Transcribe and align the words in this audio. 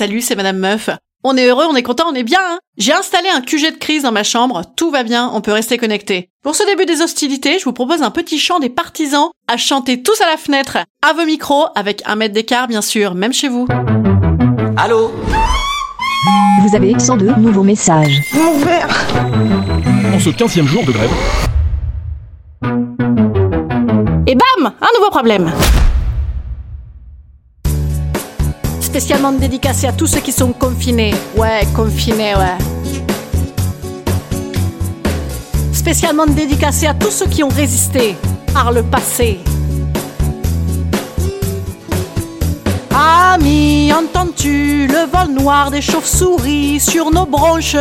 Salut, 0.00 0.22
c'est 0.22 0.34
Madame 0.34 0.56
Meuf. 0.56 0.88
On 1.24 1.36
est 1.36 1.44
heureux, 1.44 1.66
on 1.68 1.76
est 1.76 1.82
content, 1.82 2.06
on 2.08 2.14
est 2.14 2.22
bien. 2.22 2.38
Hein 2.40 2.58
J'ai 2.78 2.94
installé 2.94 3.28
un 3.28 3.42
QG 3.42 3.72
de 3.72 3.76
crise 3.76 4.04
dans 4.04 4.12
ma 4.12 4.22
chambre, 4.22 4.62
tout 4.74 4.90
va 4.90 5.02
bien, 5.02 5.30
on 5.34 5.42
peut 5.42 5.52
rester 5.52 5.76
connecté. 5.76 6.30
Pour 6.42 6.54
ce 6.54 6.64
début 6.64 6.86
des 6.86 7.02
hostilités, 7.02 7.58
je 7.58 7.66
vous 7.66 7.74
propose 7.74 8.00
un 8.00 8.10
petit 8.10 8.38
chant 8.38 8.60
des 8.60 8.70
partisans 8.70 9.28
à 9.46 9.58
chanter 9.58 10.02
tous 10.02 10.18
à 10.22 10.26
la 10.26 10.38
fenêtre, 10.38 10.78
à 11.06 11.12
vos 11.12 11.26
micros, 11.26 11.66
avec 11.74 12.02
un 12.06 12.16
mètre 12.16 12.32
d'écart 12.32 12.66
bien 12.66 12.80
sûr, 12.80 13.14
même 13.14 13.34
chez 13.34 13.48
vous. 13.48 13.66
Allô 14.78 15.12
Vous 16.62 16.74
avez 16.74 16.98
102 16.98 17.34
nouveaux 17.34 17.62
messages. 17.62 18.22
Mon 18.32 18.56
verre 18.56 18.88
En 20.14 20.18
ce 20.18 20.30
15e 20.30 20.64
jour 20.64 20.82
de 20.82 20.92
grève, 20.92 21.10
Et 24.26 24.34
bam 24.34 24.72
Un 24.80 24.98
nouveau 24.98 25.10
problème 25.10 25.52
Spécialement 28.90 29.30
dédicacé 29.30 29.86
à 29.86 29.92
tous 29.92 30.08
ceux 30.08 30.18
qui 30.18 30.32
sont 30.32 30.52
confinés. 30.52 31.14
Ouais, 31.36 31.64
confinés, 31.76 32.34
ouais. 32.34 32.58
Spécialement 35.72 36.26
dédicacé 36.26 36.88
à 36.88 36.94
tous 36.94 37.12
ceux 37.12 37.26
qui 37.26 37.44
ont 37.44 37.48
résisté 37.48 38.16
par 38.52 38.72
le 38.72 38.82
passé. 38.82 39.38
Ami, 42.92 43.92
entends-tu 43.92 44.88
le 44.88 45.06
vol 45.08 45.34
noir 45.40 45.70
des 45.70 45.82
chauves-souris 45.82 46.80
sur 46.80 47.12
nos 47.12 47.26
branches? 47.26 47.76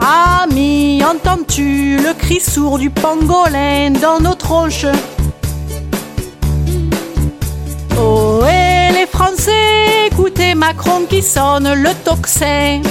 Ami, 0.00 1.00
entends-tu 1.04 1.96
le 1.96 2.12
cri 2.14 2.40
sourd 2.40 2.80
du 2.80 2.90
pangolin 2.90 3.92
dans 3.92 4.18
nos 4.18 4.34
tronches? 4.34 4.86
Macron 10.60 11.06
qui 11.08 11.22
sonne 11.22 11.72
le 11.72 11.88
tocsin. 12.04 12.82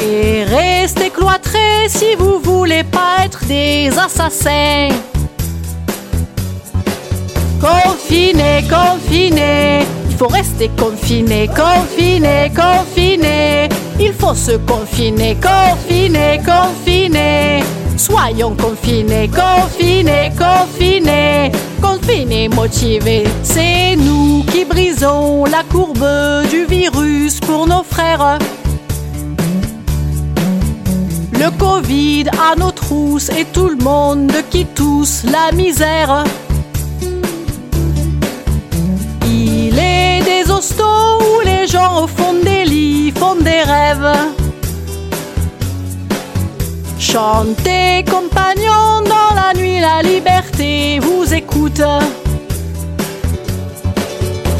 Et 0.00 0.44
restez 0.44 1.10
cloîtrés 1.10 1.88
si 1.88 2.14
vous 2.16 2.38
voulez 2.38 2.84
pas 2.84 3.24
être 3.24 3.44
des 3.46 3.90
assassins. 3.98 4.90
Confiné, 7.60 8.62
confiné, 8.70 9.80
il 10.08 10.16
faut 10.16 10.28
rester 10.28 10.70
confiné, 10.78 11.48
confiné, 11.48 12.52
confiné. 12.54 13.68
Il 13.98 14.12
faut 14.12 14.36
se 14.36 14.52
confiner, 14.58 15.36
confiner, 15.42 16.40
confiner. 16.46 17.64
Soyons 17.98 18.54
confinés, 18.54 19.28
confinés, 19.28 20.30
confinés, 20.38 21.50
confinés, 21.82 22.48
motivés. 22.48 23.24
C'est 23.42 23.96
nous 23.96 24.44
qui 24.44 24.64
brisons 24.64 25.44
la 25.44 25.64
courbe 25.64 26.06
du 26.48 26.64
virus 26.64 27.40
pour 27.40 27.66
nos 27.66 27.82
frères. 27.82 28.38
Le 31.32 31.50
Covid 31.58 32.26
à 32.40 32.54
nos 32.54 32.70
trousses 32.70 33.30
et 33.30 33.44
tout 33.52 33.68
le 33.68 33.82
monde 33.82 34.32
qui 34.48 34.64
tousse 34.64 35.24
la 35.24 35.50
misère. 35.50 36.24
Chantez, 46.98 48.04
compagnons, 48.10 49.02
dans 49.04 49.34
la 49.34 49.54
nuit, 49.54 49.78
la 49.80 50.02
liberté 50.02 50.98
vous 51.00 51.32
écoute. 51.32 51.80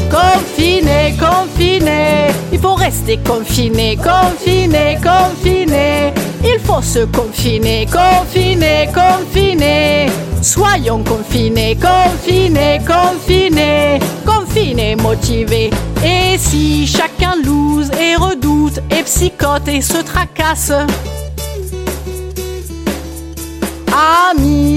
Confiné, 0.09 1.15
confiné, 1.19 2.27
il 2.51 2.59
faut 2.59 2.75
rester 2.75 3.17
confiné, 3.17 3.97
confiné, 3.97 4.97
confiné. 5.03 6.13
Il 6.41 6.59
faut 6.63 6.81
se 6.81 7.05
confiner, 7.05 7.85
confiner, 7.85 8.87
confiner. 8.93 10.07
Soyons 10.41 11.03
confinés, 11.03 11.75
confinés, 11.75 12.79
confinés, 12.87 13.99
confinés, 14.25 14.95
motivés. 14.95 15.69
Et 16.03 16.37
si 16.37 16.87
chacun 16.87 17.35
lose 17.43 17.91
et 17.99 18.15
redoute 18.15 18.79
et 18.89 19.03
psychote 19.03 19.67
et 19.67 19.81
se 19.81 20.01
tracasse, 20.01 20.71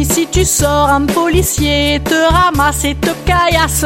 Si 0.05 0.27
tu 0.27 0.45
sors 0.45 0.89
un 0.89 1.07
policier, 1.07 2.01
te 2.05 2.33
ramasse 2.33 2.85
et 2.85 2.95
te 2.95 3.11
caillasse. 3.25 3.85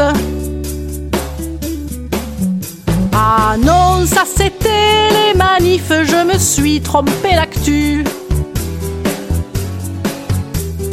Ah 3.13 3.57
non, 3.59 4.05
ça 4.07 4.25
c'était 4.25 5.09
les 5.11 5.35
manifs, 5.35 5.91
je 5.91 6.25
me 6.27 6.39
suis 6.39 6.81
trompé 6.81 7.35
l'actu. 7.35 8.05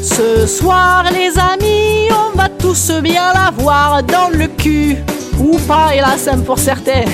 Ce 0.01 0.45
soir, 0.45 1.05
les 1.11 1.37
amis, 1.39 2.09
on 2.11 2.37
va 2.37 2.49
tous 2.49 2.91
bien 3.01 3.33
l'avoir 3.33 4.03
dans 4.03 4.29
le 4.29 4.47
cul. 4.47 4.97
Ou 5.39 5.57
pas, 5.67 5.95
hélas, 5.95 6.27
hein, 6.27 6.39
pour 6.45 6.59
certains. 6.59 7.05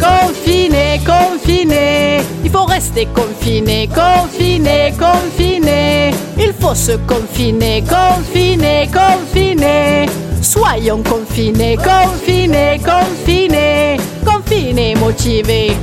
Confiné, 0.00 1.00
confiné, 1.04 2.20
il 2.42 2.50
faut 2.50 2.64
rester 2.64 3.06
confiné, 3.06 3.88
confiné, 3.88 4.94
confiné. 4.98 6.10
Il 6.38 6.54
faut 6.58 6.74
se 6.74 6.92
confiner, 7.06 7.82
confiner, 7.82 8.88
confiner. 8.90 10.06
Soyons 10.40 11.02
confinés, 11.02 11.76
confinés, 11.76 12.80
confinés, 12.82 13.98
confinés, 14.24 14.94
motivés. 14.96 15.76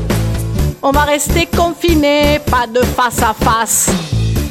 On 0.81 0.91
va 0.91 1.01
rester 1.01 1.45
confinés, 1.45 2.39
pas 2.49 2.65
de 2.65 2.81
face 2.81 3.21
à 3.21 3.33
face. 3.33 3.89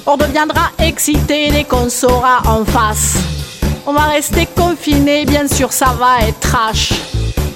On 0.07 0.17
deviendra 0.17 0.71
excité 0.79 1.51
dès 1.51 1.65
qu'on 1.65 1.89
saura 1.89 2.43
en 2.47 2.65
face. 2.65 3.17
On 3.85 3.93
va 3.93 4.05
rester 4.05 4.47
confinés, 4.47 5.25
bien 5.25 5.49
sûr 5.49 5.73
ça 5.73 5.95
va 5.99 6.27
être 6.27 6.39
trash. 6.39 6.93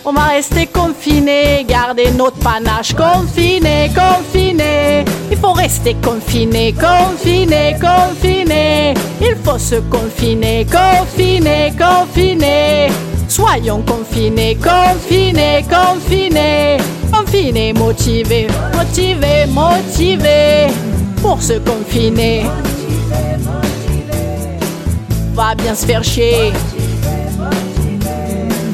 On 0.02 0.12
va 0.14 0.28
rester 0.28 0.66
confinés, 0.66 1.64
garder 1.68 2.10
notre 2.12 2.38
panache. 2.38 2.94
Confiné, 2.94 3.90
confiné, 3.94 5.04
il 5.30 5.36
faut 5.36 5.52
rester 5.52 5.94
confiné, 6.02 6.72
confiné, 6.72 7.76
confiné. 7.78 8.94
Il 9.20 9.36
faut 9.44 9.58
se 9.58 9.76
confiner, 9.90 10.66
confiner, 10.66 11.72
confiner. 11.78 12.88
Soyons 13.28 13.82
confinés, 13.82 14.56
confinés, 14.56 15.64
confinés. 15.68 16.78
Confinés, 17.12 17.72
motivés, 17.74 18.46
motivés, 18.74 19.46
motivés. 19.48 20.68
Pour 21.20 21.42
se 21.42 21.58
confiner. 21.58 22.44
Va 25.34 25.54
bien 25.54 25.74
se 25.74 25.84
faire 25.84 26.02
chier 26.02 26.52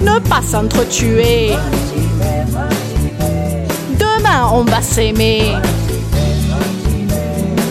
ne 0.06 0.19
pas 0.20 0.43
s'entretuer. 0.43 1.53
Demain 3.99 4.50
on 4.53 4.62
va 4.62 4.81
s'aimer. 4.81 5.53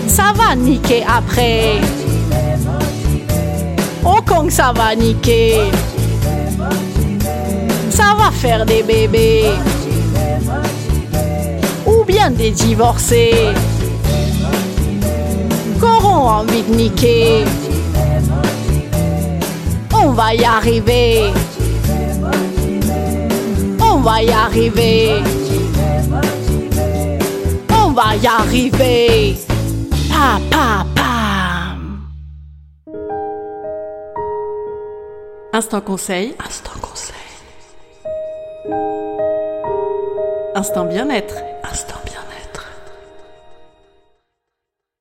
Ça 0.08 0.34
va 0.36 0.56
niquer 0.56 1.04
après. 1.08 1.80
Au 4.04 4.22
con 4.22 4.50
ça 4.50 4.74
va 4.76 4.96
niquer. 4.96 5.72
Ça 7.90 8.16
va 8.18 8.30
faire 8.32 8.66
des 8.66 8.84
bébés. 8.84 9.52
Ou 11.86 12.04
bien 12.04 12.32
des 12.32 12.52
divorcés. 12.52 13.54
Qu'auront 15.80 16.28
envie 16.40 16.64
de 16.64 16.76
niquer? 16.76 17.46
On 19.94 20.12
va 20.12 20.34
y 20.34 20.44
arriver 20.44 21.32
on 24.06 24.12
va 24.12 24.22
y 24.22 24.30
arriver. 24.30 25.24
On 27.72 27.92
va 27.92 28.16
y 28.16 28.28
arriver. 28.28 29.36
Pa, 30.08 30.40
pa. 30.52 30.86
Instant 35.54 35.82
conseil. 35.82 36.36
Instant 36.38 36.80
conseil. 36.80 37.16
Instant 40.54 40.86
bien-être. 40.86 41.38
Instant 41.64 42.05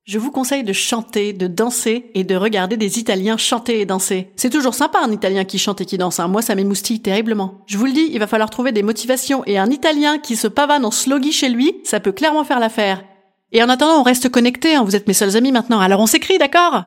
je 0.07 0.19
vous 0.19 0.31
conseille 0.31 0.65
de 0.65 0.75
chanter, 0.75 1.33
de 1.33 1.47
danser 1.47 2.11
et 2.13 2.25
de 2.25 2.37
regarder 2.37 2.77
des 2.77 2.99
Italiens 2.99 3.39
chanter 3.39 3.81
et 3.81 3.87
danser. 3.87 4.29
C'est 4.37 4.51
toujours 4.51 4.75
sympa 4.75 4.99
un 5.03 5.11
Italien 5.11 5.45
qui 5.45 5.59
chante 5.59 5.81
et 5.81 5.87
qui 5.87 5.97
danse. 5.97 6.21
hein. 6.21 6.29
Moi, 6.29 6.43
ça 6.43 6.55
m'émoustille 6.55 7.01
terriblement. 7.01 7.63
Je 7.67 7.79
vous 7.79 7.87
le 7.87 7.93
dis, 7.93 8.11
il 8.13 8.19
va 8.19 8.27
falloir 8.27 8.51
trouver 8.51 8.71
des 8.71 8.83
motivations 8.83 9.43
et 9.47 9.57
un 9.57 9.71
Italien 9.71 10.19
qui 10.19 10.37
se 10.37 10.47
pavane 10.47 10.85
en 10.85 10.91
sloggy 10.91 11.33
chez 11.33 11.49
lui, 11.49 11.77
ça 11.85 12.01
peut 12.01 12.13
clairement 12.13 12.45
faire 12.45 12.61
l'affaire. 12.61 13.03
Et 13.51 13.63
en 13.63 13.71
attendant, 13.71 13.99
on 13.99 14.03
reste 14.03 14.29
connectés. 14.29 14.75
Hein. 14.75 14.85
Vous 14.85 14.95
êtes 14.95 15.09
mes 15.09 15.15
seuls 15.15 15.39
amis 15.39 15.53
maintenant. 15.53 15.81
Alors 15.81 16.01
on 16.01 16.07
s'écrit, 16.07 16.37
d'accord? 16.37 16.85